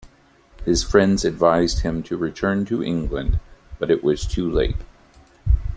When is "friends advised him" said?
0.83-2.01